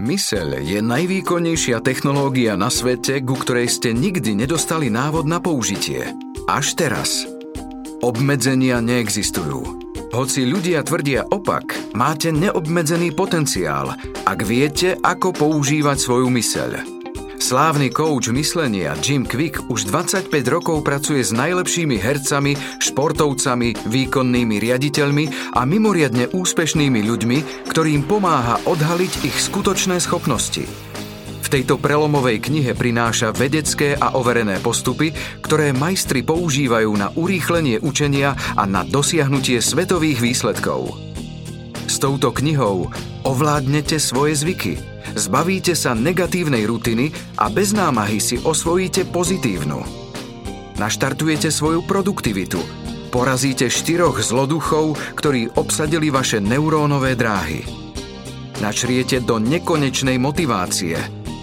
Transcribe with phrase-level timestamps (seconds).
[0.00, 6.16] Myseľ je najvýkonnejšia technológia na svete, ku ktorej ste nikdy nedostali návod na použitie.
[6.48, 7.28] Až teraz.
[8.00, 9.60] Obmedzenia neexistujú.
[10.16, 13.92] Hoci ľudia tvrdia opak, máte neobmedzený potenciál,
[14.24, 16.99] ak viete, ako používať svoju myseľ.
[17.40, 22.52] Slávny kouč myslenia Jim Quick už 25 rokov pracuje s najlepšími hercami,
[22.84, 27.38] športovcami, výkonnými riaditeľmi a mimoriadne úspešnými ľuďmi,
[27.72, 30.68] ktorým pomáha odhaliť ich skutočné schopnosti.
[31.40, 38.36] V tejto prelomovej knihe prináša vedecké a overené postupy, ktoré majstri používajú na urýchlenie učenia
[38.52, 40.92] a na dosiahnutie svetových výsledkov.
[41.88, 42.92] S touto knihou
[43.24, 44.76] ovládnete svoje zvyky–
[45.20, 49.84] Zbavíte sa negatívnej rutiny a bez námahy si osvojíte pozitívnu.
[50.80, 52.56] Naštartujete svoju produktivitu.
[53.12, 57.68] Porazíte štyroch zloduchov, ktorí obsadili vaše neurónové dráhy.
[58.64, 60.96] Načriete do nekonečnej motivácie.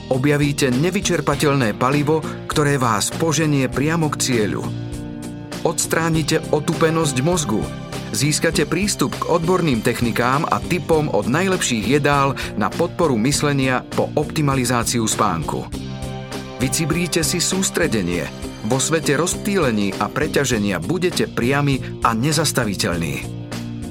[0.09, 4.65] Objavíte nevyčerpateľné palivo, ktoré vás poženie priamo k cieľu.
[5.61, 7.61] Odstránite otupenosť mozgu,
[8.15, 15.07] získate prístup k odborným technikám a typom od najlepších jedál na podporu myslenia po optimalizáciu
[15.07, 15.67] spánku.
[16.57, 18.25] Vycibríte si sústredenie.
[18.65, 23.15] Vo svete rozptýlení a preťaženia budete priami a nezastaviteľní.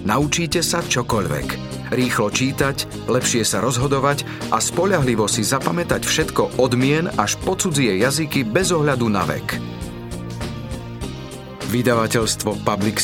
[0.02, 1.48] Naučíte sa čokoľvek.
[1.94, 7.94] Rýchlo čítať, lepšie sa rozhodovať a spoľahlivo si zapamätať všetko od mien až po cudzie
[8.02, 9.62] jazyky bez ohľadu na vek.
[11.70, 12.98] Vydavateľstvo Public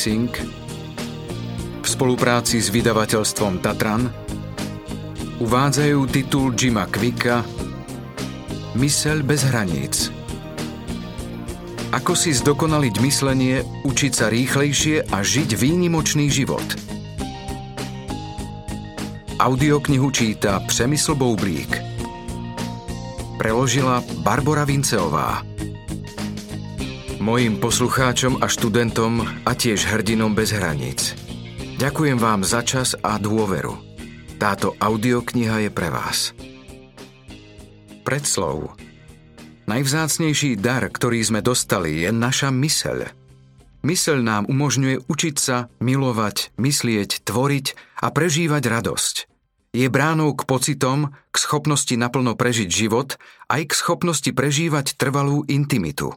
[1.93, 4.09] spolupráci s vydavateľstvom Tatran
[5.37, 7.45] uvádzajú titul Jima Quicka
[8.73, 10.09] Mysel bez hraníc.
[11.93, 16.65] Ako si zdokonaliť myslenie, učiť sa rýchlejšie a žiť výnimočný život.
[19.37, 21.77] Audioknihu číta Přemysl Boublík.
[23.37, 25.45] Preložila Barbara Vinceová.
[27.21, 31.13] Mojím poslucháčom a študentom a tiež hrdinom bez hraníc–
[31.73, 33.73] Ďakujem vám za čas a dôveru.
[34.37, 36.37] Táto audiokniha je pre vás.
[38.05, 38.77] Predslov
[39.65, 43.09] Najvzácnejší dar, ktorý sme dostali, je naša myseľ.
[43.83, 47.65] Myseľ nám umožňuje učiť sa, milovať, myslieť, tvoriť
[48.03, 49.15] a prežívať radosť.
[49.73, 53.17] Je bránou k pocitom, k schopnosti naplno prežiť život,
[53.49, 56.13] aj k schopnosti prežívať trvalú intimitu.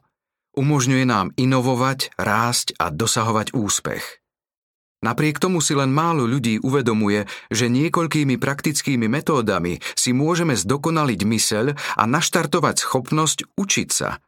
[0.52, 4.25] Umožňuje nám inovovať, rásť a dosahovať úspech.
[5.06, 11.66] Napriek tomu si len málo ľudí uvedomuje, že niekoľkými praktickými metódami si môžeme zdokonaliť myseľ
[11.94, 14.18] a naštartovať schopnosť učiť sa.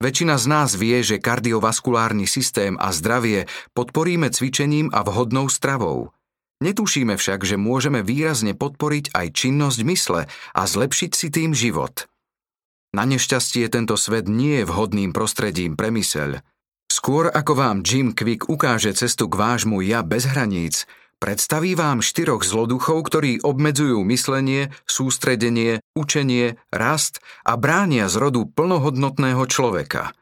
[0.00, 3.44] Väčšina z nás vie, že kardiovaskulárny systém a zdravie
[3.76, 6.16] podporíme cvičením a vhodnou stravou.
[6.64, 10.20] Netušíme však, že môžeme výrazne podporiť aj činnosť mysle
[10.56, 12.08] a zlepšiť si tým život.
[12.96, 16.40] Na nešťastie tento svet nie je vhodným prostredím pre myseľ.
[16.90, 20.90] Skôr ako vám Jim Quick ukáže cestu k vášmu ja bez hraníc,
[21.22, 29.46] predstaví vám štyroch zloduchov, ktorí obmedzujú myslenie, sústredenie, učenie, rast a bránia z rodu plnohodnotného
[29.46, 30.18] človeka.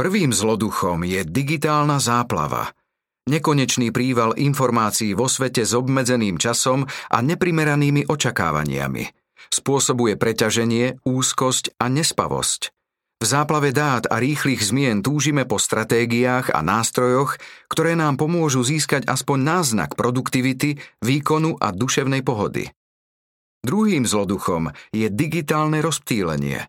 [0.00, 2.72] Prvým zloduchom je digitálna záplava.
[3.28, 9.04] Nekonečný príval informácií vo svete s obmedzeným časom a neprimeranými očakávaniami.
[9.52, 12.75] Spôsobuje preťaženie, úzkosť a nespavosť.
[13.16, 17.40] V záplave dát a rýchlych zmien túžime po stratégiách a nástrojoch,
[17.72, 22.68] ktoré nám pomôžu získať aspoň náznak produktivity, výkonu a duševnej pohody.
[23.64, 26.68] Druhým zloduchom je digitálne rozptýlenie.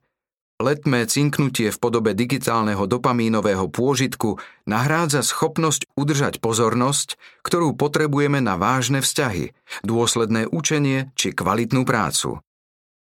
[0.57, 9.05] Letmé cinknutie v podobe digitálneho dopamínového pôžitku nahrádza schopnosť udržať pozornosť, ktorú potrebujeme na vážne
[9.05, 9.53] vzťahy,
[9.85, 12.41] dôsledné učenie či kvalitnú prácu.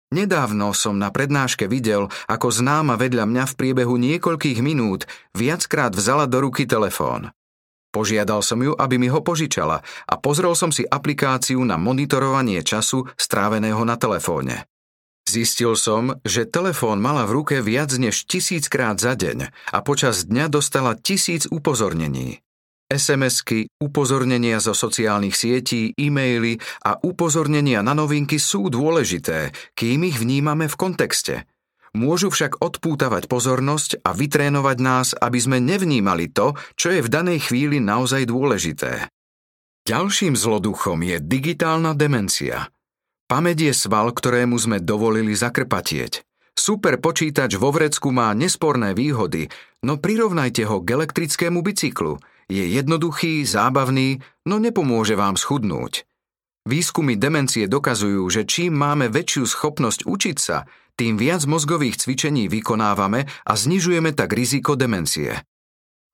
[0.09, 5.05] Nedávno som na prednáške videl, ako známa vedľa mňa v priebehu niekoľkých minút
[5.37, 7.29] viackrát vzala do ruky telefón.
[7.93, 13.05] Požiadal som ju, aby mi ho požičala a pozrel som si aplikáciu na monitorovanie času
[13.17, 14.65] stráveného na telefóne.
[15.29, 20.49] Zistil som, že telefón mala v ruke viac než tisíckrát za deň a počas dňa
[20.49, 22.41] dostala tisíc upozornení.
[22.89, 30.65] SMS-ky, upozornenia zo sociálnych sietí, e-maily a upozornenia na novinky sú dôležité, kým ich vnímame
[30.65, 31.45] v kontexte.
[31.93, 37.45] Môžu však odpútavať pozornosť a vytrénovať nás, aby sme nevnímali to, čo je v danej
[37.45, 39.05] chvíli naozaj dôležité.
[39.85, 42.73] Ďalším zloduchom je digitálna demencia.
[43.29, 46.25] Pamäť je sval, ktorému sme dovolili zakrpatieť.
[46.57, 49.45] Super počítač vo vrecku má nesporné výhody,
[49.85, 52.17] no prirovnajte ho k elektrickému bicyklu–
[52.49, 54.19] je jednoduchý, zábavný,
[54.49, 56.03] no nepomôže vám schudnúť.
[56.65, 60.65] Výskumy demencie dokazujú, že čím máme väčšiu schopnosť učiť sa,
[60.99, 65.39] tým viac mozgových cvičení vykonávame a znižujeme tak riziko demencie.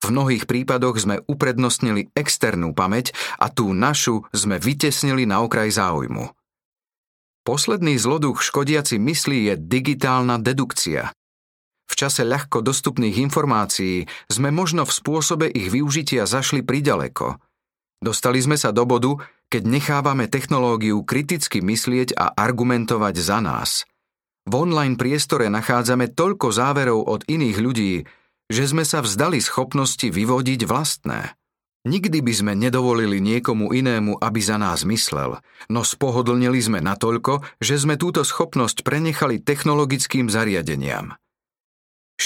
[0.04, 3.10] V mnohých prípadoch sme uprednostnili externú pamäť
[3.42, 6.30] a tú našu sme vytesnili na okraj záujmu.
[7.42, 11.10] Posledný zloduch škodiaci myslí je digitálna dedukcia.
[11.86, 17.38] V čase ľahko dostupných informácií sme možno v spôsobe ich využitia zašli priďaleko.
[18.02, 19.16] Dostali sme sa do bodu,
[19.48, 23.86] keď nechávame technológiu kriticky myslieť a argumentovať za nás.
[24.46, 27.94] V online priestore nachádzame toľko záverov od iných ľudí,
[28.46, 31.34] že sme sa vzdali schopnosti vyvodiť vlastné.
[31.86, 35.38] Nikdy by sme nedovolili niekomu inému, aby za nás myslel,
[35.70, 41.14] no spohodlnili sme natoľko, že sme túto schopnosť prenechali technologickým zariadeniam.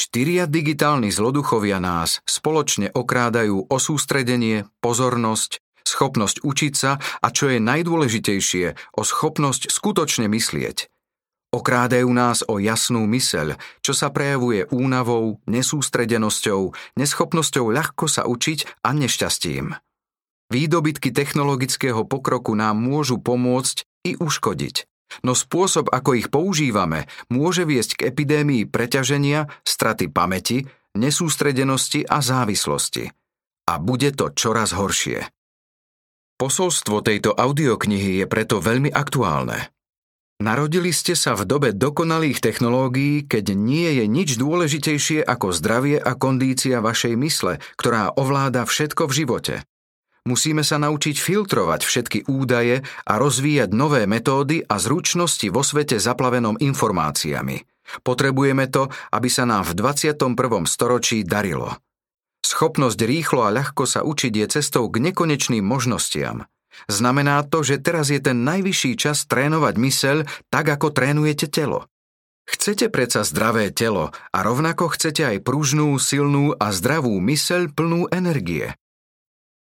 [0.00, 7.60] Štyria digitálni zloduchovia nás spoločne okrádajú o sústredenie, pozornosť, schopnosť učiť sa a čo je
[7.60, 10.88] najdôležitejšie, o schopnosť skutočne myslieť.
[11.52, 18.96] Okrádajú nás o jasnú myseľ, čo sa prejavuje únavou, nesústredenosťou, neschopnosťou ľahko sa učiť a
[18.96, 19.76] nešťastím.
[20.48, 24.88] Výdobytky technologického pokroku nám môžu pomôcť i uškodiť,
[25.26, 33.10] no spôsob, ako ich používame, môže viesť k epidémii preťaženia, straty pamäti, nesústredenosti a závislosti.
[33.70, 35.26] A bude to čoraz horšie.
[36.40, 39.70] Posolstvo tejto audioknihy je preto veľmi aktuálne.
[40.40, 46.16] Narodili ste sa v dobe dokonalých technológií, keď nie je nič dôležitejšie ako zdravie a
[46.16, 49.54] kondícia vašej mysle, ktorá ovláda všetko v živote.
[50.28, 56.60] Musíme sa naučiť filtrovať všetky údaje a rozvíjať nové metódy a zručnosti vo svete zaplavenom
[56.60, 57.64] informáciami.
[58.04, 60.36] Potrebujeme to, aby sa nám v 21.
[60.68, 61.80] storočí darilo.
[62.44, 66.44] Schopnosť rýchlo a ľahko sa učiť je cestou k nekonečným možnostiam.
[66.88, 70.16] Znamená to, že teraz je ten najvyšší čas trénovať myseľ
[70.48, 71.90] tak, ako trénujete telo.
[72.48, 78.74] Chcete predsa zdravé telo a rovnako chcete aj pružnú, silnú a zdravú myseľ plnú energie.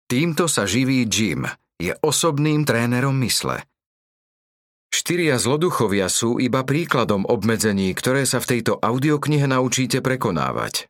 [0.06, 1.50] Týmto sa živí Jim,
[1.82, 3.66] je osobným trénerom mysle.
[4.86, 10.86] Štyria zloduchovia sú iba príkladom obmedzení, ktoré sa v tejto audioknihe naučíte prekonávať.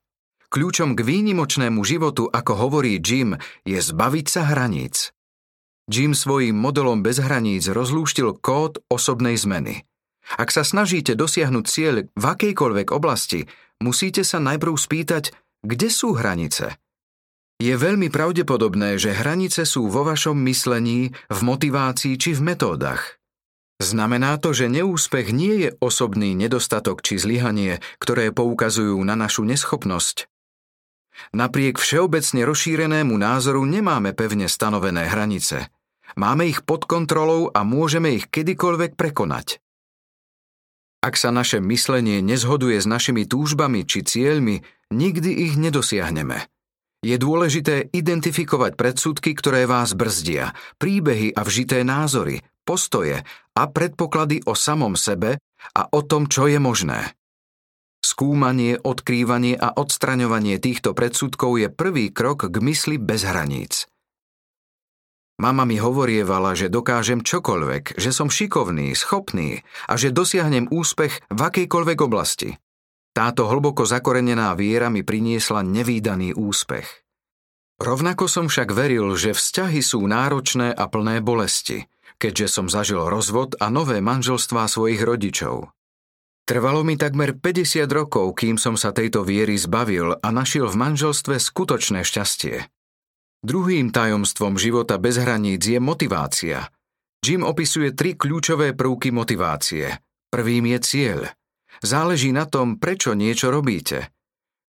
[0.52, 5.10] Kľúčom k výnimočnému životu, ako hovorí Jim, je zbaviť sa hraníc.
[5.88, 9.88] Jim svojim modelom bez hraníc rozlúštil kód osobnej zmeny.
[10.36, 13.48] Ak sa snažíte dosiahnuť cieľ v akejkoľvek oblasti,
[13.80, 15.32] musíte sa najprv spýtať,
[15.64, 16.76] kde sú hranice.
[17.56, 23.16] Je veľmi pravdepodobné, že hranice sú vo vašom myslení, v motivácii či v metódach.
[23.80, 30.28] Znamená to, že neúspech nie je osobný nedostatok či zlyhanie, ktoré poukazujú na našu neschopnosť.
[31.32, 35.72] Napriek všeobecne rozšírenému názoru nemáme pevne stanovené hranice.
[36.16, 39.60] Máme ich pod kontrolou a môžeme ich kedykoľvek prekonať.
[41.00, 44.60] Ak sa naše myslenie nezhoduje s našimi túžbami či cieľmi,
[44.92, 46.48] nikdy ich nedosiahneme.
[47.06, 50.50] Je dôležité identifikovať predsudky, ktoré vás brzdia,
[50.82, 53.22] príbehy a vžité názory, postoje
[53.54, 55.38] a predpoklady o samom sebe
[55.70, 57.14] a o tom, čo je možné.
[58.02, 63.86] Skúmanie, odkrývanie a odstraňovanie týchto predsudkov je prvý krok k mysli bez hraníc.
[65.38, 71.38] Mama mi hovorievala, že dokážem čokoľvek, že som šikovný, schopný a že dosiahnem úspech v
[71.38, 72.50] akejkoľvek oblasti.
[73.14, 77.05] Táto hlboko zakorenená viera mi priniesla nevýdaný úspech.
[77.76, 81.84] Rovnako som však veril, že vzťahy sú náročné a plné bolesti,
[82.16, 85.76] keďže som zažil rozvod a nové manželstvá svojich rodičov.
[86.46, 91.36] Trvalo mi takmer 50 rokov, kým som sa tejto viery zbavil a našiel v manželstve
[91.36, 92.70] skutočné šťastie.
[93.44, 96.70] Druhým tajomstvom života bez hraníc je motivácia.
[97.20, 100.00] Jim opisuje tri kľúčové prvky motivácie.
[100.30, 101.20] Prvým je cieľ.
[101.84, 104.15] Záleží na tom, prečo niečo robíte.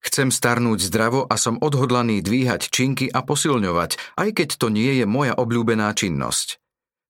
[0.01, 5.05] Chcem starnúť zdravo a som odhodlaný dvíhať činky a posilňovať, aj keď to nie je
[5.09, 6.61] moja obľúbená činnosť.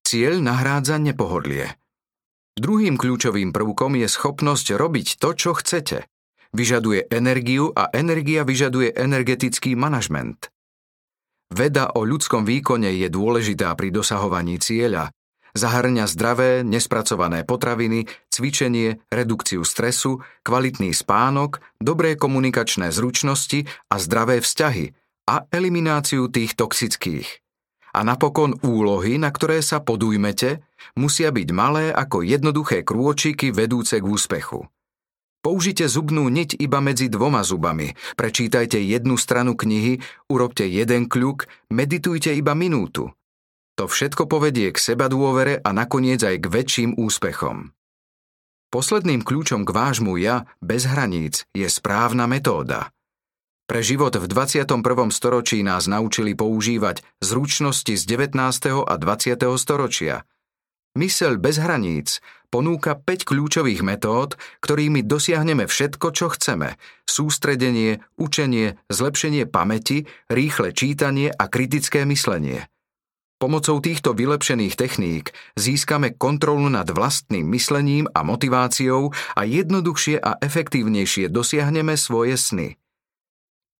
[0.07, 1.75] Cieľ nahrádza nepohodlie.
[2.57, 6.09] Druhým kľúčovým prvkom je schopnosť robiť to, čo chcete.
[6.55, 10.49] Vyžaduje energiu a energia vyžaduje energetický manažment.
[11.53, 15.11] Veda o ľudskom výkone je dôležitá pri dosahovaní cieľa.
[15.57, 24.93] Zahrňa zdravé, nespracované potraviny, cvičenie, redukciu stresu, kvalitný spánok, dobré komunikačné zručnosti a zdravé vzťahy
[25.25, 27.41] a elimináciu tých toxických.
[27.97, 30.61] A napokon úlohy, na ktoré sa podujmete,
[30.93, 34.69] musia byť malé ako jednoduché krôčiky vedúce k úspechu.
[35.41, 39.97] Použite zubnú niť iba medzi dvoma zubami, prečítajte jednu stranu knihy,
[40.29, 43.09] urobte jeden kľuk, meditujte iba minútu.
[43.77, 47.77] To všetko povedie k seba dôvere a nakoniec aj k väčším úspechom.
[48.73, 52.89] Posledným kľúčom k vášmu ja bez hraníc je správna metóda.
[53.69, 54.65] Pre život v 21.
[55.13, 58.33] storočí nás naučili používať zručnosti z 19.
[58.81, 59.45] a 20.
[59.61, 60.25] storočia.
[60.97, 62.17] Mysel bez hraníc
[62.49, 66.81] ponúka 5 kľúčových metód, ktorými dosiahneme všetko, čo chceme.
[67.05, 72.65] Sústredenie, učenie, zlepšenie pamäti, rýchle čítanie a kritické myslenie–
[73.37, 81.29] Pomocou týchto vylepšených techník získame kontrolu nad vlastným myslením a motiváciou a jednoduchšie a efektívnejšie
[81.29, 82.67] dosiahneme svoje sny.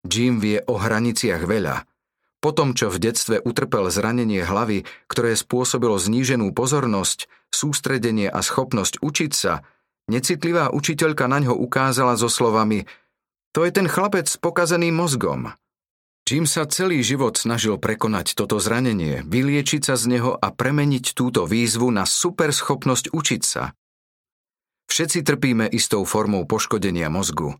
[0.05, 1.89] Jim vie o hraniciach veľa.
[2.37, 9.01] Po tom, čo v detstve utrpel zranenie hlavy, ktoré spôsobilo zníženú pozornosť, sústredenie a schopnosť
[9.01, 9.65] učiť sa,
[10.05, 12.85] necitlivá učiteľka na ňo ukázala so slovami
[13.57, 15.49] To je ten chlapec s pokazeným mozgom.
[16.27, 21.47] Čím sa celý život snažil prekonať toto zranenie, vyliečiť sa z neho a premeniť túto
[21.47, 23.71] výzvu na superschopnosť učiť sa.
[24.91, 27.55] Všetci trpíme istou formou poškodenia mozgu.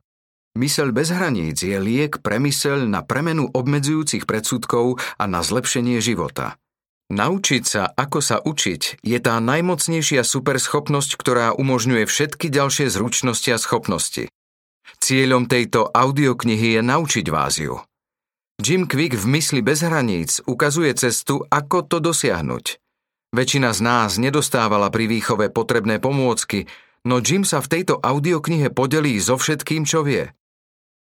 [0.60, 6.60] Mysel bez hraníc je liek pre mysel na premenu obmedzujúcich predsudkov a na zlepšenie života.
[7.08, 13.64] Naučiť sa, ako sa učiť, je tá najmocnejšia superschopnosť, ktorá umožňuje všetky ďalšie zručnosti a
[13.64, 14.28] schopnosti.
[15.00, 17.80] Cieľom tejto audioknihy je naučiť vás ju.
[18.58, 22.82] Jim Quick v Mysli bez hraníc ukazuje cestu, ako to dosiahnuť.
[23.30, 26.66] Väčšina z nás nedostávala pri výchove potrebné pomôcky,
[27.06, 30.34] no Jim sa v tejto audioknihe podelí so všetkým, čo vie.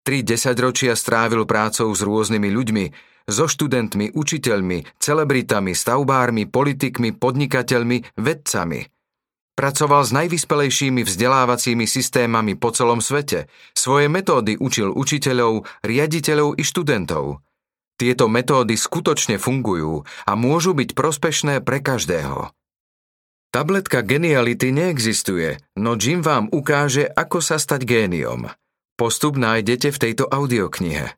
[0.03, 2.85] Tri desaťročia strávil prácou s rôznymi ľuďmi,
[3.25, 8.94] so študentmi, učiteľmi, celebritami, stavbármi, politikmi, podnikateľmi, vedcami.
[9.55, 13.47] Pracoval s najvyspelejšími vzdelávacími systémami po celom svete.
[13.71, 17.39] Svoje metódy učil učiteľov, riaditeľov i študentov.
[17.95, 22.51] Tieto metódy skutočne fungujú a môžu byť prospešné pre každého.
[23.55, 28.51] Tabletka geniality neexistuje, no Jim vám ukáže, ako sa stať géniom.
[28.99, 31.15] Postup nájdete v tejto audioknihe.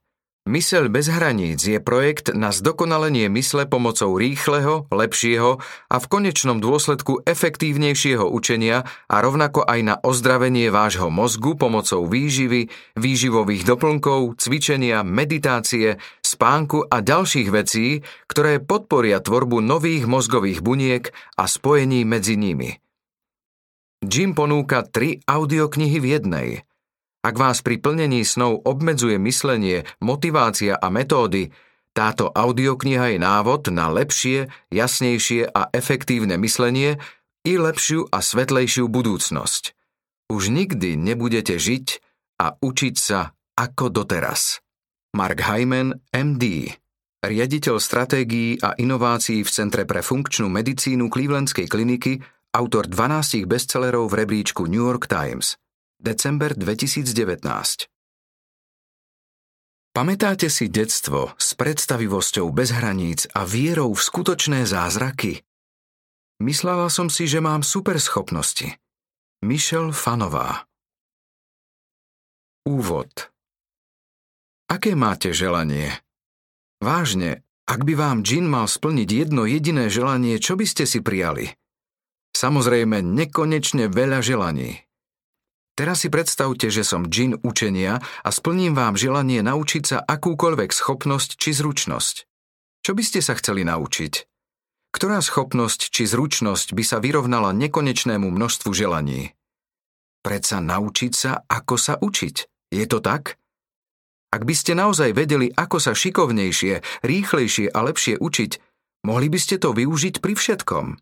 [0.47, 5.59] Mysel bez hraníc je projekt na zdokonalenie mysle pomocou rýchleho, lepšieho
[5.91, 12.71] a v konečnom dôsledku efektívnejšieho učenia a rovnako aj na ozdravenie vášho mozgu pomocou výživy,
[12.95, 21.43] výživových doplnkov, cvičenia, meditácie, spánku a ďalších vecí, ktoré podporia tvorbu nových mozgových buniek a
[21.43, 22.79] spojení medzi nimi.
[23.99, 26.49] Jim ponúka tri audioknihy v jednej–
[27.27, 31.51] ak vás pri plnení snov obmedzuje myslenie, motivácia a metódy,
[31.91, 36.95] táto audiokniha je návod na lepšie, jasnejšie a efektívne myslenie
[37.43, 39.75] i lepšiu a svetlejšiu budúcnosť.
[40.31, 41.99] Už nikdy nebudete žiť
[42.39, 44.63] a učiť sa ako doteraz.
[45.11, 46.71] Mark Hyman, MD,
[47.27, 52.23] riaditeľ stratégií a inovácií v Centre pre funkčnú medicínu Clevelandskej kliniky,
[52.55, 55.59] autor 12 bestsellerov v rebríčku New York Times–
[55.97, 57.89] December 2019
[59.97, 65.41] Pamätáte si detstvo s predstavivosťou bez hraníc a vierou v skutočné zázraky?
[66.37, 68.77] Myslela som si, že mám superschopnosti.
[69.41, 70.69] Michelle Fanová
[72.69, 73.33] Úvod
[74.69, 75.97] Aké máte želanie?
[76.77, 81.57] Vážne, ak by vám džin mal splniť jedno jediné želanie, čo by ste si prijali?
[82.37, 84.86] Samozrejme, nekonečne veľa želaní.
[85.77, 91.37] Teraz si predstavte, že som džin učenia a splním vám želanie naučiť sa akúkoľvek schopnosť
[91.37, 92.25] či zručnosť.
[92.81, 94.25] Čo by ste sa chceli naučiť?
[94.89, 99.37] Ktorá schopnosť či zručnosť by sa vyrovnala nekonečnému množstvu želaní?
[100.25, 102.35] Predsa naučiť sa, ako sa učiť.
[102.73, 103.37] Je to tak?
[104.33, 108.51] Ak by ste naozaj vedeli, ako sa šikovnejšie, rýchlejšie a lepšie učiť,
[109.05, 110.97] mohli by ste to využiť pri všetkom.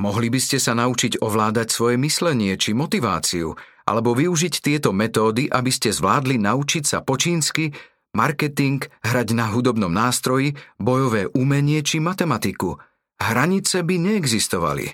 [0.00, 3.56] Mohli by ste sa naučiť ovládať svoje myslenie či motiváciu,
[3.86, 7.70] alebo využiť tieto metódy, aby ste zvládli naučiť sa po čínsky,
[8.18, 12.82] marketing, hrať na hudobnom nástroji, bojové umenie či matematiku.
[13.22, 14.90] Hranice by neexistovali.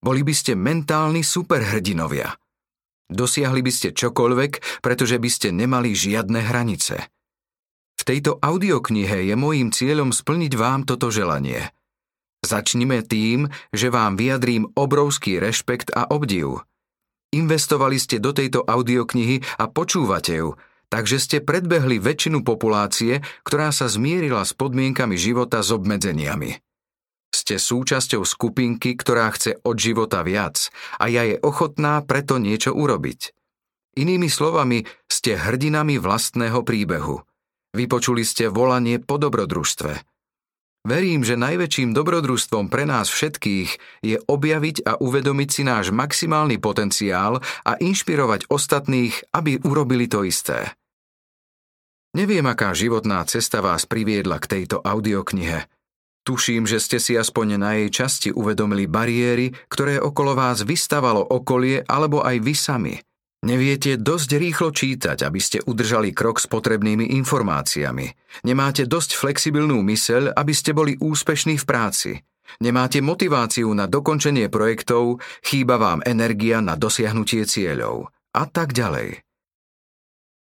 [0.00, 2.32] Boli by ste mentálni superhrdinovia.
[3.12, 7.12] Dosiahli by ste čokoľvek, pretože by ste nemali žiadne hranice.
[7.94, 11.70] V tejto audioknihe je môjim cieľom splniť vám toto želanie.
[12.44, 16.60] Začnime tým, že vám vyjadrím obrovský rešpekt a obdiv–
[17.34, 20.54] Investovali ste do tejto audioknihy a počúvate ju,
[20.86, 26.62] takže ste predbehli väčšinu populácie, ktorá sa zmierila s podmienkami života s obmedzeniami.
[27.34, 30.70] Ste súčasťou skupinky, ktorá chce od života viac
[31.02, 33.34] a ja je ochotná preto niečo urobiť.
[33.98, 37.18] Inými slovami, ste hrdinami vlastného príbehu.
[37.74, 40.13] Vypočuli ste volanie po dobrodružstve.
[40.84, 47.40] Verím, že najväčším dobrodružstvom pre nás všetkých je objaviť a uvedomiť si náš maximálny potenciál
[47.64, 50.76] a inšpirovať ostatných, aby urobili to isté.
[52.12, 55.64] Neviem, aká životná cesta vás priviedla k tejto audioknihe.
[56.28, 61.80] Tuším, že ste si aspoň na jej časti uvedomili bariéry, ktoré okolo vás vystavalo okolie
[61.88, 62.94] alebo aj vy sami–
[63.44, 68.40] Neviete dosť rýchlo čítať, aby ste udržali krok s potrebnými informáciami.
[68.48, 72.10] Nemáte dosť flexibilnú myseľ, aby ste boli úspešní v práci.
[72.64, 79.20] Nemáte motiváciu na dokončenie projektov, chýba vám energia na dosiahnutie cieľov a tak ďalej.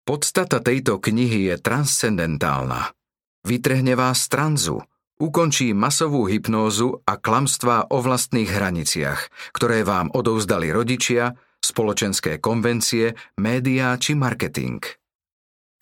[0.07, 2.95] Podstata tejto knihy je transcendentálna.
[3.43, 4.79] Vytrhne vás z tranzu,
[5.19, 13.95] ukončí masovú hypnózu a klamstvá o vlastných hraniciach, ktoré vám odovzdali rodičia, spoločenské konvencie, médiá
[13.97, 14.83] či marketing.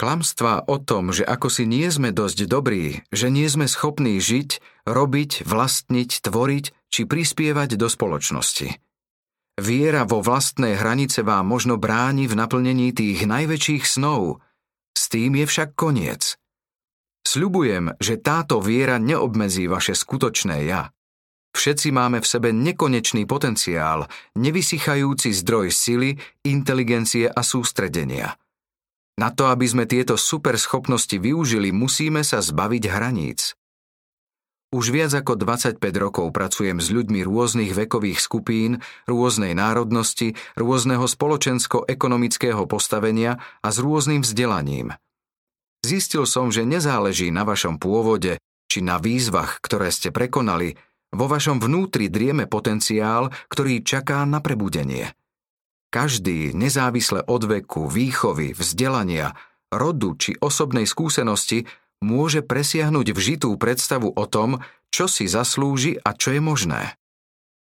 [0.01, 4.85] Klamstvá o tom, že ako si nie sme dosť dobrí, že nie sme schopní žiť,
[4.89, 8.81] robiť, vlastniť, tvoriť či prispievať do spoločnosti.
[9.61, 14.41] Viera vo vlastné hranice vám možno bráni v naplnení tých najväčších snov.
[14.97, 16.41] S tým je však koniec.
[17.29, 20.89] Sľubujem, že táto viera neobmedzí vaše skutočné ja.
[21.51, 24.07] Všetci máme v sebe nekonečný potenciál,
[24.39, 26.15] nevysychajúci zdroj sily,
[26.47, 28.39] inteligencie a sústredenia.
[29.19, 33.53] Na to, aby sme tieto superschopnosti využili, musíme sa zbaviť hraníc.
[34.71, 38.79] Už viac ako 25 rokov pracujem s ľuďmi rôznych vekových skupín,
[39.11, 44.95] rôznej národnosti, rôzneho spoločensko-ekonomického postavenia a s rôznym vzdelaním.
[45.83, 48.39] Zistil som, že nezáleží na vašom pôvode
[48.71, 50.79] či na výzvach, ktoré ste prekonali,
[51.11, 55.11] vo vašom vnútri drieme potenciál, ktorý čaká na prebudenie.
[55.91, 59.35] Každý, nezávisle od veku, výchovy, vzdelania,
[59.75, 61.67] rodu či osobnej skúsenosti,
[61.99, 64.63] môže presiahnuť vžitú predstavu o tom,
[64.95, 66.95] čo si zaslúži a čo je možné.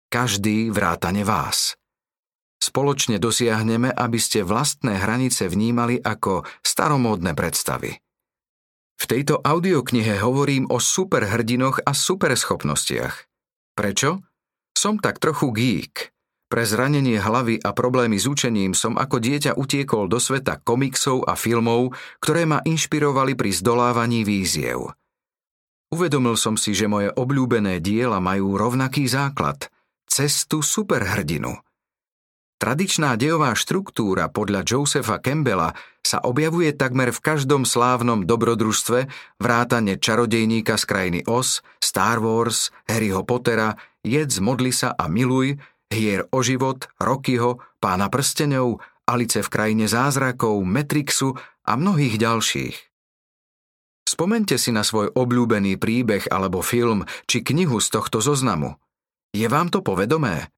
[0.07, 1.75] Každý vrátane vás.
[2.57, 7.95] Spoločne dosiahneme, aby ste vlastné hranice vnímali ako staromódne predstavy.
[8.97, 13.26] V tejto audioknihe hovorím o superhrdinoch a superschopnostiach.
[13.77, 14.25] Prečo?
[14.73, 16.09] Som tak trochu geek.
[16.49, 21.37] Pre zranenie hlavy a problémy s učením som ako dieťa utiekol do sveta komiksov a
[21.37, 24.97] filmov, ktoré ma inšpirovali pri zdolávaní víziev.
[25.93, 29.69] Uvedomil som si, že moje obľúbené diela majú rovnaký základ–
[30.09, 31.53] cestu superhrdinu–
[32.57, 39.05] Tradičná dejová štruktúra podľa Josepha Campbella sa objavuje takmer v každom slávnom dobrodružstve
[39.37, 45.61] vrátane čarodejníka z krajiny Oz, Star Wars, Harryho Pottera, Jedz, modli sa a miluj,
[45.93, 52.75] Hier o život, Rockyho, Pána prstenov, Alice v krajine zázrakov, Matrixu a mnohých ďalších.
[54.09, 58.81] Spomente si na svoj obľúbený príbeh alebo film či knihu z tohto zoznamu.
[59.29, 60.49] Je vám to povedomé?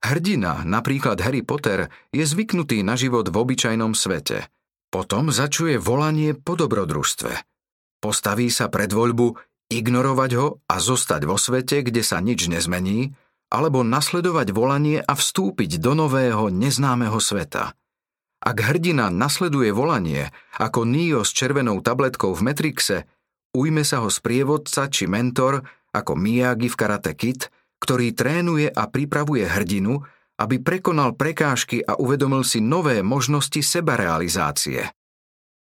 [0.00, 4.48] Hrdina, napríklad Harry Potter, je zvyknutý na život v obyčajnom svete.
[4.88, 7.32] Potom začuje volanie po dobrodružstve.
[8.00, 9.36] Postaví sa pred voľbu
[9.68, 13.12] ignorovať ho a zostať vo svete, kde sa nič nezmení,
[13.52, 17.76] alebo nasledovať volanie a vstúpiť do nového, neznámeho sveta.
[18.40, 23.04] Ak hrdina nasleduje volanie, ako Neo s červenou tabletkou v Matrixe,
[23.52, 25.60] ujme sa ho sprievodca či mentor,
[25.92, 27.46] ako Miyagi v Karate Kid–
[27.80, 30.04] ktorý trénuje a pripravuje hrdinu,
[30.40, 34.88] aby prekonal prekážky a uvedomil si nové možnosti sebarealizácie.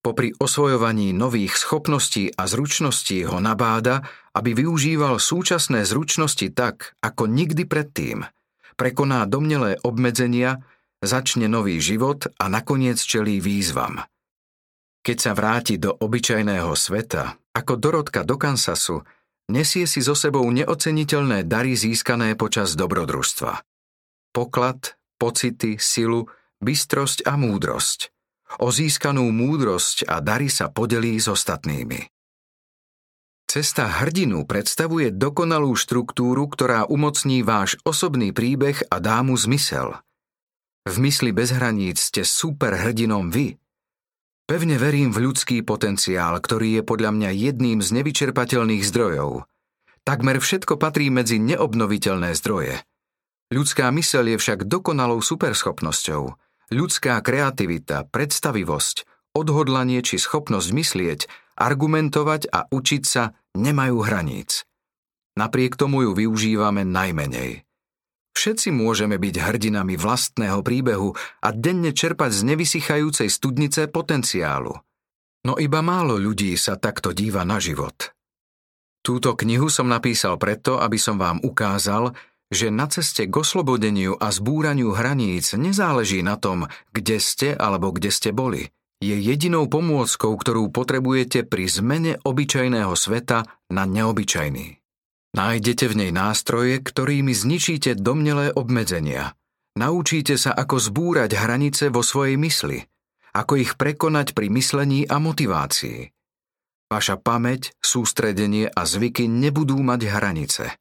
[0.00, 4.00] Popri osvojovaní nových schopností a zručností ho nabáda,
[4.32, 8.24] aby využíval súčasné zručnosti tak, ako nikdy predtým.
[8.80, 10.64] Prekoná domnelé obmedzenia,
[11.04, 14.00] začne nový život a nakoniec čelí výzvam.
[15.04, 19.04] Keď sa vráti do obyčajného sveta, ako Dorotka do Kansasu,
[19.50, 23.60] nesie si so sebou neoceniteľné dary získané počas dobrodružstva.
[24.30, 26.30] Poklad, pocity, silu,
[26.62, 28.14] bystrosť a múdrosť.
[28.62, 32.06] O získanú múdrosť a dary sa podelí s ostatnými.
[33.50, 39.98] Cesta hrdinu predstavuje dokonalú štruktúru, ktorá umocní váš osobný príbeh a dá mu zmysel.
[40.86, 43.54] V mysli bez hraníc ste superhrdinom vy–
[44.50, 49.46] Pevne verím v ľudský potenciál, ktorý je podľa mňa jedným z nevyčerpateľných zdrojov.
[50.02, 52.82] Takmer všetko patrí medzi neobnoviteľné zdroje.
[53.54, 56.34] Ľudská myseľ je však dokonalou superschopnosťou.
[56.74, 59.06] Ľudská kreativita, predstavivosť,
[59.38, 61.20] odhodlanie či schopnosť myslieť,
[61.54, 64.66] argumentovať a učiť sa nemajú hraníc.
[65.38, 67.69] Napriek tomu ju využívame najmenej.
[68.34, 71.12] Všetci môžeme byť hrdinami vlastného príbehu
[71.42, 74.72] a denne čerpať z nevysychajúcej studnice potenciálu.
[75.44, 78.12] No iba málo ľudí sa takto díva na život.
[79.00, 82.12] Túto knihu som napísal preto, aby som vám ukázal,
[82.52, 88.10] že na ceste k oslobodeniu a zbúraniu hraníc nezáleží na tom, kde ste alebo kde
[88.12, 88.68] ste boli.
[89.00, 94.79] Je jedinou pomôckou, ktorú potrebujete pri zmene obyčajného sveta na neobyčajný.
[95.30, 99.38] Nájdete v nej nástroje, ktorými zničíte domnelé obmedzenia.
[99.78, 102.82] Naučíte sa, ako zbúrať hranice vo svojej mysli,
[103.30, 106.10] ako ich prekonať pri myslení a motivácii.
[106.90, 110.74] Vaša pamäť, sústredenie a zvyky nebudú mať hranice.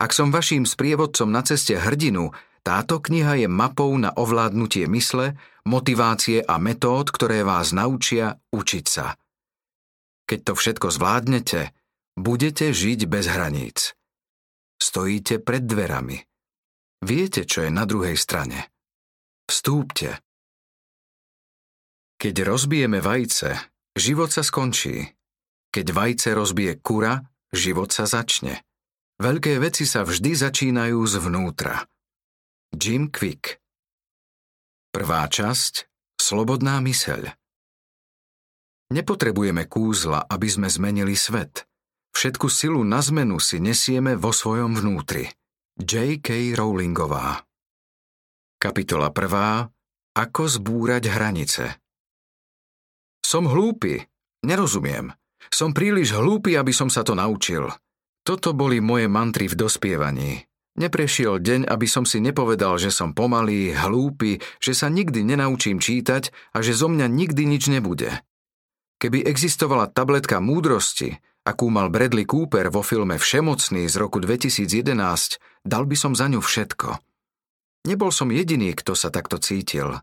[0.00, 2.32] Ak som vaším sprievodcom na ceste hrdinu,
[2.64, 5.36] táto kniha je mapou na ovládnutie mysle,
[5.68, 9.20] motivácie a metód, ktoré vás naučia učiť sa.
[10.24, 11.76] Keď to všetko zvládnete,
[12.16, 13.96] budete žiť bez hraníc.
[14.82, 16.18] Stojíte pred dverami.
[17.02, 18.70] Viete, čo je na druhej strane.
[19.46, 20.22] Vstúpte.
[22.18, 23.58] Keď rozbijeme vajce,
[23.98, 25.10] život sa skončí.
[25.74, 27.18] Keď vajce rozbije kura,
[27.50, 28.62] život sa začne.
[29.18, 31.86] Veľké veci sa vždy začínajú zvnútra.
[32.74, 33.60] Jim Quick
[34.92, 37.34] Prvá časť Slobodná myseľ
[38.92, 41.64] Nepotrebujeme kúzla, aby sme zmenili svet.
[42.12, 45.32] Všetku silu na zmenu si nesieme vo svojom vnútri.
[45.80, 46.52] J.K.
[46.52, 47.48] Rowlingová
[48.60, 49.72] Kapitola 1.
[50.12, 51.80] Ako zbúrať hranice
[53.24, 54.04] Som hlúpy,
[54.44, 55.16] nerozumiem.
[55.48, 57.72] Som príliš hlúpy, aby som sa to naučil.
[58.22, 60.44] Toto boli moje mantry v dospievaní.
[60.76, 66.28] Neprešiel deň, aby som si nepovedal, že som pomalý, hlúpy, že sa nikdy nenaučím čítať
[66.52, 68.20] a že zo mňa nikdy nič nebude.
[69.00, 75.84] Keby existovala tabletka múdrosti, akú mal Bradley Cooper vo filme Všemocný z roku 2011, dal
[75.86, 76.98] by som za ňu všetko.
[77.82, 79.98] Nebol som jediný, kto sa takto cítil.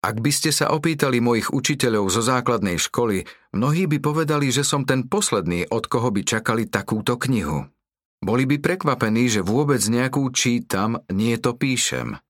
[0.00, 4.88] Ak by ste sa opýtali mojich učiteľov zo základnej školy, mnohí by povedali, že som
[4.88, 7.68] ten posledný, od koho by čakali takúto knihu.
[8.20, 12.20] Boli by prekvapení, že vôbec nejakú čítam, nie to píšem.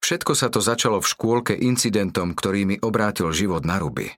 [0.00, 4.16] Všetko sa to začalo v škôlke incidentom, ktorý mi obrátil život na ruby.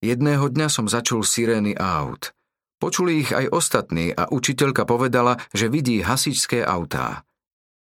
[0.00, 2.32] Jedného dňa som začul sirény aut.
[2.76, 7.24] Počuli ich aj ostatní a učiteľka povedala, že vidí hasičské autá.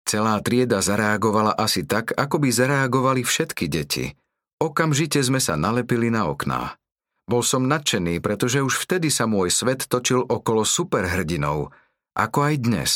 [0.06, 4.14] Celá trieda zareagovala asi tak, ako by zareagovali všetky deti.
[4.62, 6.78] Okamžite sme sa nalepili na okná.
[7.26, 11.74] Bol som nadšený, pretože už vtedy sa môj svet točil okolo superhrdinov,
[12.14, 12.92] ako aj dnes.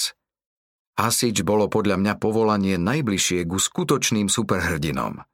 [1.01, 5.25] Hasič bolo podľa mňa povolanie najbližšie ku skutočným superhrdinom.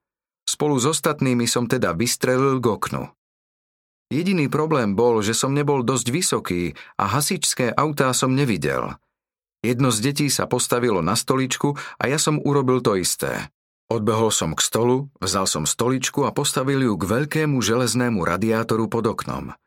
[0.46, 3.02] Spolu s ostatnými som teda vystrelil k oknu.
[4.08, 6.62] Jediný problém bol, že som nebol dosť vysoký
[6.94, 8.92] a hasičské autá som nevidel–
[9.66, 13.50] Jedno z detí sa postavilo na stoličku a ja som urobil to isté.
[13.90, 19.10] Odbehol som k stolu, vzal som stoličku a postavil ju k veľkému železnému radiátoru pod
[19.10, 19.58] oknom.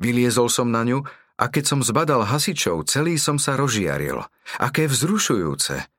[0.00, 1.04] Vyliezol som na ňu
[1.36, 4.24] a keď som zbadal hasičov, celý som sa rozžiaril.
[4.56, 5.91] Aké vzrušujúce!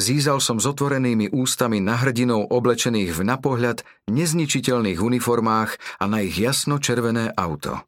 [0.00, 6.38] Zízal som s otvorenými ústami na hrdinov oblečených v napohľad nezničiteľných uniformách a na ich
[6.40, 7.84] jasno červené auto.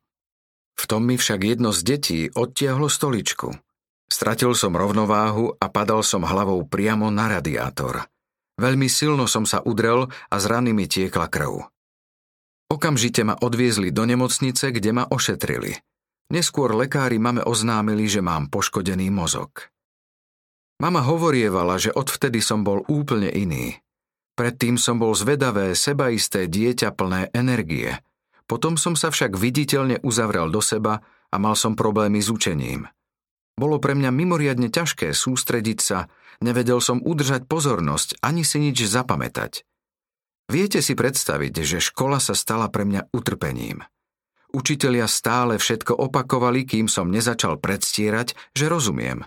[0.74, 3.54] V tom mi však jedno z detí odtiahlo stoličku.
[4.10, 8.04] Stratil som rovnováhu a padal som hlavou priamo na radiátor.
[8.60, 11.66] Veľmi silno som sa udrel a z rany mi tiekla krv.
[12.70, 15.74] Okamžite ma odviezli do nemocnice, kde ma ošetrili.
[16.30, 19.73] Neskôr lekári mame oznámili, že mám poškodený mozog.
[20.82, 23.78] Mama hovorievala, že odvtedy som bol úplne iný.
[24.34, 27.94] Predtým som bol zvedavé, sebaisté dieťa plné energie.
[28.50, 32.90] Potom som sa však viditeľne uzavrel do seba a mal som problémy s učením.
[33.54, 36.10] Bolo pre mňa mimoriadne ťažké sústrediť sa,
[36.42, 39.62] nevedel som udržať pozornosť ani si nič zapamätať.
[40.50, 43.86] Viete si predstaviť, že škola sa stala pre mňa utrpením.
[44.50, 49.26] Učitelia stále všetko opakovali, kým som nezačal predstierať, že rozumiem.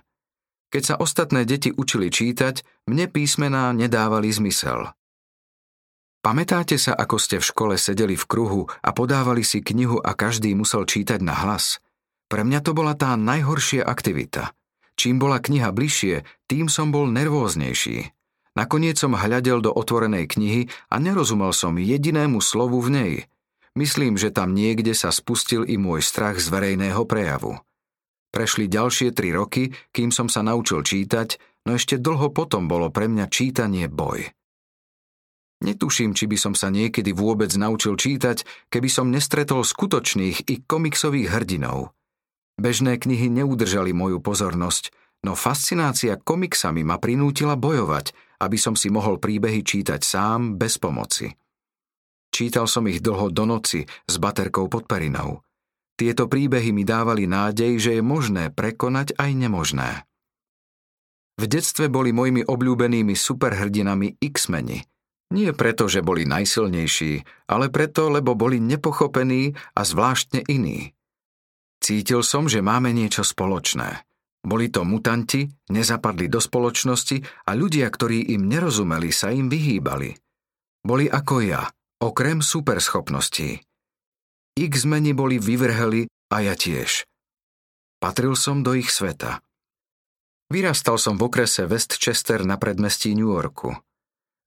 [0.67, 4.91] Keď sa ostatné deti učili čítať, mne písmená nedávali zmysel.
[6.19, 10.51] Pamätáte sa, ako ste v škole sedeli v kruhu a podávali si knihu a každý
[10.57, 11.77] musel čítať na hlas–
[12.27, 14.51] pre mňa to bola tá najhoršia aktivita.
[14.99, 18.11] Čím bola kniha bližšie, tým som bol nervóznejší.
[18.59, 23.13] Nakoniec som hľadel do otvorenej knihy a nerozumel som jedinému slovu v nej.
[23.77, 27.61] Myslím, že tam niekde sa spustil i môj strach z verejného prejavu.
[28.31, 33.07] Prešli ďalšie tri roky, kým som sa naučil čítať, no ešte dlho potom bolo pre
[33.07, 34.31] mňa čítanie boj.
[35.63, 41.33] Netuším, či by som sa niekedy vôbec naučil čítať, keby som nestretol skutočných i komiksových
[41.33, 41.79] hrdinov–
[42.57, 44.89] Bežné knihy neudržali moju pozornosť,
[45.21, 51.29] no fascinácia komiksami ma prinútila bojovať, aby som si mohol príbehy čítať sám bez pomoci.
[52.33, 55.45] Čítal som ich dlho do noci s baterkou pod perinou.
[55.97, 60.05] Tieto príbehy mi dávali nádej, že je možné prekonať aj nemožné.
[61.37, 64.85] V detstve boli mojimi obľúbenými superhrdinami X-meni.
[65.33, 70.93] Nie preto, že boli najsilnejší, ale preto, lebo boli nepochopení a zvláštne iní.
[71.83, 74.07] Cítil som, že máme niečo spoločné.
[74.47, 80.15] Boli to mutanti, nezapadli do spoločnosti a ľudia, ktorí im nerozumeli, sa im vyhýbali.
[80.87, 81.67] Boli ako ja,
[81.99, 83.66] okrem superschopností.
[84.57, 87.05] X-meni boli vyvrheli a ja tiež.
[88.01, 89.45] Patril som do ich sveta.
[90.49, 93.77] Vyrastal som v okrese Westchester na predmestí New Yorku.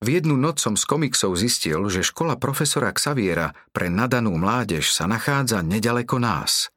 [0.01, 5.05] V jednu noc som z komiksov zistil, že škola profesora Xaviera pre nadanú mládež sa
[5.05, 6.73] nachádza nedaleko nás.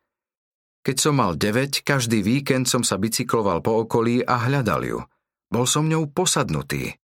[0.84, 5.00] Keď som mal 9, každý víkend som sa bicykloval po okolí a hľadal ju.
[5.48, 7.00] Bol som ňou posadnutý.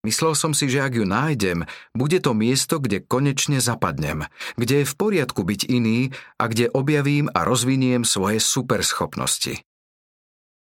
[0.00, 4.24] Myslel som si, že ak ju nájdem, bude to miesto, kde konečne zapadnem,
[4.56, 9.60] kde je v poriadku byť iný a kde objavím a rozviniem svoje superschopnosti.